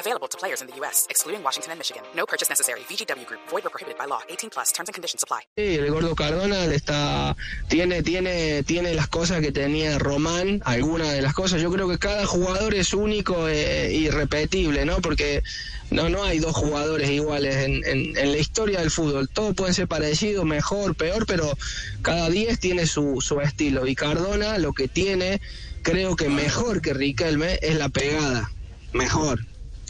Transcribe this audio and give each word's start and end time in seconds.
Available 0.00 0.28
to 0.28 0.38
players 0.38 0.62
in 0.62 0.66
the 0.66 0.74
U.S., 0.80 1.06
excluding 1.10 1.42
Washington 1.42 1.72
and 1.72 1.78
Michigan. 1.78 2.02
No 2.16 2.24
purchase 2.24 2.48
necessary. 2.48 2.80
VGW 2.88 3.26
Group. 3.26 3.40
Void 3.50 3.66
or 3.66 3.70
prohibited 3.70 3.98
by 3.98 4.06
law. 4.06 4.22
18 4.30 4.48
plus. 4.48 4.72
Terms 4.72 4.88
and 4.88 4.94
conditions 4.94 5.22
apply. 5.22 5.42
Sí, 5.58 5.74
el 5.76 5.90
gordo 5.90 6.14
Cardona 6.14 6.64
está 6.64 7.36
tiene 7.68 8.02
tiene 8.02 8.62
tiene 8.62 8.94
las 8.94 9.08
cosas 9.08 9.40
que 9.42 9.52
tenía 9.52 9.98
Román, 9.98 10.62
algunas 10.64 11.12
de 11.12 11.20
las 11.20 11.34
cosas. 11.34 11.60
Yo 11.60 11.70
creo 11.70 11.86
que 11.86 11.98
cada 11.98 12.24
jugador 12.24 12.74
es 12.74 12.94
único 12.94 13.46
e 13.46 13.92
irrepetible, 13.92 14.86
¿no? 14.86 15.02
Porque 15.02 15.42
no 15.90 16.08
no 16.08 16.24
hay 16.24 16.38
dos 16.38 16.56
jugadores 16.56 17.10
iguales 17.10 17.56
en, 17.56 17.84
en, 17.84 18.16
en 18.16 18.32
la 18.32 18.38
historia 18.38 18.80
del 18.80 18.90
fútbol. 18.90 19.28
Todos 19.28 19.54
pueden 19.54 19.74
ser 19.74 19.86
parecidos, 19.86 20.46
mejor, 20.46 20.94
peor, 20.94 21.26
pero 21.26 21.58
cada 22.00 22.30
10 22.30 22.58
tiene 22.58 22.86
su, 22.86 23.20
su 23.20 23.40
estilo. 23.42 23.86
Y 23.86 23.94
Cardona 23.94 24.56
lo 24.56 24.72
que 24.72 24.88
tiene, 24.88 25.42
creo 25.82 26.16
que 26.16 26.30
mejor 26.30 26.80
que 26.80 26.94
Riquelme, 26.94 27.58
es 27.60 27.76
la 27.76 27.90
pegada. 27.90 28.50
Mejor. 28.92 29.40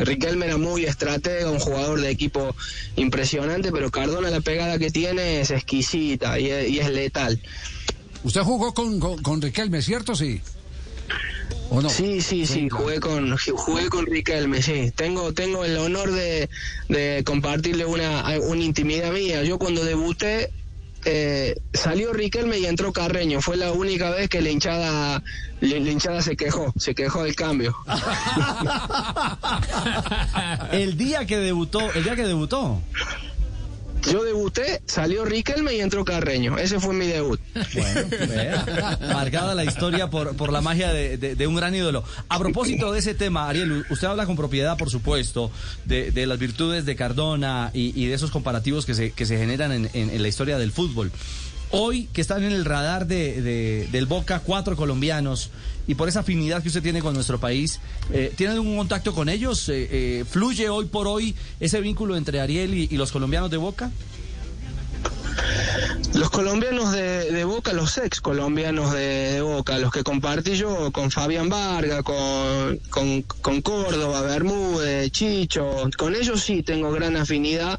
Riquelme 0.01 0.47
era 0.47 0.57
muy 0.57 0.85
estratega, 0.85 1.51
un 1.51 1.59
jugador 1.59 2.01
de 2.01 2.11
equipo 2.11 2.55
impresionante, 2.97 3.71
pero 3.71 3.91
Cardona 3.91 4.31
la 4.31 4.41
pegada 4.41 4.79
que 4.79 4.91
tiene 4.91 5.41
es 5.41 5.51
exquisita 5.51 6.39
y 6.39 6.51
es, 6.51 6.69
y 6.71 6.79
es 6.81 6.91
letal. 6.91 7.41
Usted 8.23 8.43
jugó 8.43 8.75
con, 8.75 9.01
con, 9.01 9.23
con 9.23 9.41
Riquelme, 9.41 9.83
¿cierto? 9.83 10.15
Sí. 10.15 10.41
¿O 11.71 11.81
no? 11.81 11.89
Sí, 11.89 12.21
sí, 12.21 12.47
sí, 12.47 12.69
jugué 12.69 12.99
con 12.99 13.37
jugué 13.37 13.89
con 13.89 14.05
Riquelme, 14.07 14.61
sí. 14.61 14.93
Tengo 14.95 15.33
tengo 15.33 15.65
el 15.65 15.77
honor 15.77 16.11
de, 16.11 16.49
de 16.89 17.23
compartirle 17.25 17.87
una, 17.87 18.25
una 18.41 18.63
intimidad 18.63 19.13
mía. 19.13 19.45
Yo 19.45 19.59
cuando 19.59 19.85
debuté 19.85 20.51
eh, 21.05 21.55
salió 21.73 22.13
Riquelme 22.13 22.59
y 22.59 22.67
entró 22.67 22.93
Carreño. 22.93 23.41
Fue 23.41 23.57
la 23.57 23.73
única 23.73 24.11
vez 24.11 24.29
que 24.29 24.43
la 24.43 24.51
hinchada 24.51 25.23
la, 25.61 25.79
la 25.79 25.91
hinchada 25.91 26.21
se 26.23 26.37
quejó, 26.37 26.73
se 26.77 26.95
quejó 26.95 27.25
del 27.25 27.35
cambio. 27.35 27.75
El 30.73 30.97
día 30.97 31.27
que 31.27 31.39
debutó, 31.39 31.93
el 31.93 32.05
día 32.05 32.17
que 32.17 32.27
debutó. 32.27 32.81
Yo 34.11 34.25
debuté, 34.25 34.83
salió 34.87 35.25
Riquelme 35.25 35.75
y 35.75 35.81
entró 35.81 36.05
Carreño. 36.05 36.59
Ese 36.59 36.81
fue 36.81 36.95
mi 36.95 37.07
debut. 37.07 37.41
Bueno, 37.75 39.13
marcada 39.13 39.55
la 39.55 39.65
historia 39.65 40.09
por, 40.11 40.37
por 40.37 40.53
la 40.53 40.61
magia 40.61 40.93
de, 40.93 41.17
de- 41.19 41.47
un 41.47 41.55
gran 41.57 41.75
ídolo. 41.75 42.05
A 42.29 42.39
propósito 42.39 42.93
de 42.93 43.01
ese 43.01 43.15
tema, 43.15 43.49
Ariel, 43.49 43.85
usted 43.91 44.07
habla 44.09 44.27
con 44.27 44.37
propiedad, 44.37 44.77
por 44.79 44.91
supuesto, 44.91 45.51
de, 45.85 46.11
de 46.13 46.27
las 46.27 46.39
virtudes 46.39 46.85
de 46.87 46.97
Cardona 46.97 47.71
y, 47.75 47.93
y 48.01 48.07
de 48.07 48.15
esos 48.15 48.31
comparativos 48.31 48.87
que 48.87 48.95
se, 48.95 49.11
que 49.13 49.27
se 49.27 49.37
generan 49.37 49.73
en, 49.73 49.91
en- 49.93 50.11
en 50.11 50.23
la 50.23 50.29
historia 50.29 50.59
del 50.59 50.73
fútbol. 50.73 51.11
Hoy 51.73 52.09
que 52.13 52.21
están 52.21 52.43
en 52.43 52.53
el 52.53 52.65
radar 52.65 53.07
de, 53.07 53.41
de- 53.43 53.89
del 53.93 54.07
Boca 54.07 54.41
cuatro 54.45 54.75
colombianos 54.77 55.51
y 55.87 55.95
por 55.95 56.09
esa 56.09 56.21
afinidad 56.21 56.63
que 56.63 56.69
usted 56.69 56.83
tiene 56.83 57.01
con 57.01 57.15
nuestro 57.15 57.39
país, 57.41 57.81
eh, 58.13 58.33
¿tiene 58.37 58.53
algún 58.55 58.77
contacto 58.77 59.15
con 59.15 59.29
ellos? 59.29 59.69
Eh, 59.69 59.89
eh, 59.91 60.25
¿Fluye 60.29 60.69
hoy 60.69 60.87
por 60.87 61.07
hoy 61.07 61.35
ese 61.61 61.81
vínculo 61.81 62.17
entre 62.17 62.41
Ariel 62.41 62.75
y, 62.75 62.89
los 62.97 63.13
colombianos 63.13 63.51
de 63.51 63.57
Boca? 63.57 63.91
Los 66.15 66.31
colombianos 66.31 66.93
de, 66.93 67.31
de 67.31 67.45
Boca, 67.45 67.73
los 67.73 67.97
ex 67.99 68.21
colombianos 68.21 68.93
de, 68.93 69.33
de 69.35 69.41
Boca, 69.41 69.79
los 69.79 69.93
que 69.93 70.03
compartí 70.03 70.57
yo 70.57 70.91
con 70.93 71.11
Fabián 71.11 71.49
Varga, 71.49 72.03
con, 72.03 72.79
con, 72.91 73.23
con 73.23 73.63
Córdoba, 73.63 74.23
Bermúdez, 74.23 75.11
Chicho, 75.13 75.89
con 75.97 76.15
ellos 76.17 76.41
sí 76.43 76.63
tengo 76.65 76.91
gran 76.91 77.17
afinidad. 77.17 77.79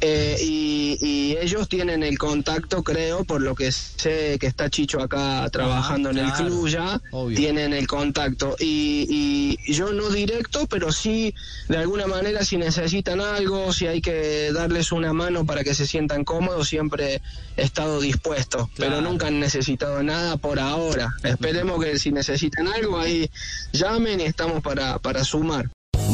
Eh, 0.00 0.36
y, 0.40 0.98
y 1.00 1.36
ellos 1.38 1.68
tienen 1.68 2.02
el 2.02 2.18
contacto, 2.18 2.82
creo, 2.82 3.24
por 3.24 3.40
lo 3.42 3.54
que 3.54 3.72
sé 3.72 4.38
que 4.38 4.46
está 4.46 4.68
Chicho 4.70 5.00
acá 5.00 5.48
trabajando 5.50 6.10
en 6.10 6.18
el 6.18 6.32
club 6.32 6.68
ya, 6.68 7.00
obvio. 7.10 7.36
tienen 7.36 7.72
el 7.72 7.86
contacto. 7.86 8.56
Y, 8.60 9.56
y 9.66 9.72
yo 9.72 9.92
no 9.92 10.10
directo, 10.10 10.66
pero 10.66 10.92
sí, 10.92 11.34
de 11.68 11.78
alguna 11.78 12.06
manera, 12.06 12.44
si 12.44 12.56
necesitan 12.56 13.20
algo, 13.20 13.72
si 13.72 13.86
hay 13.86 14.00
que 14.00 14.52
darles 14.52 14.92
una 14.92 15.12
mano 15.12 15.44
para 15.46 15.64
que 15.64 15.74
se 15.74 15.86
sientan 15.86 16.24
cómodos, 16.24 16.68
siempre 16.68 17.20
he 17.56 17.62
estado 17.62 18.00
dispuesto. 18.00 18.70
Pero 18.76 19.00
nunca 19.00 19.28
han 19.28 19.40
necesitado 19.40 20.02
nada 20.02 20.36
por 20.36 20.58
ahora. 20.58 21.14
Esperemos 21.22 21.82
que 21.82 21.98
si 21.98 22.12
necesitan 22.12 22.68
algo, 22.68 22.98
ahí 22.98 23.30
llamen 23.72 24.20
y 24.20 24.24
estamos 24.24 24.62
para, 24.62 24.98
para 24.98 25.24
sumar. 25.24 25.70